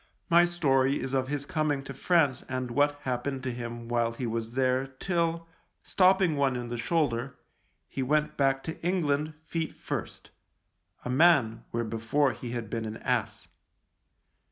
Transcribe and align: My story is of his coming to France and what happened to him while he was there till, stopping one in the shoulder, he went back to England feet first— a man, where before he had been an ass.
My 0.31 0.45
story 0.45 0.99
is 0.99 1.13
of 1.13 1.27
his 1.27 1.45
coming 1.45 1.83
to 1.83 1.93
France 1.93 2.43
and 2.49 2.71
what 2.71 2.97
happened 3.01 3.43
to 3.43 3.51
him 3.51 3.87
while 3.87 4.13
he 4.13 4.25
was 4.25 4.55
there 4.55 4.87
till, 4.87 5.45
stopping 5.83 6.35
one 6.35 6.55
in 6.55 6.69
the 6.69 6.77
shoulder, 6.77 7.35
he 7.87 8.01
went 8.01 8.35
back 8.35 8.63
to 8.63 8.81
England 8.83 9.35
feet 9.45 9.75
first— 9.75 10.31
a 11.05 11.09
man, 11.11 11.65
where 11.69 11.83
before 11.83 12.33
he 12.33 12.49
had 12.49 12.67
been 12.67 12.85
an 12.85 12.97
ass. 12.97 13.47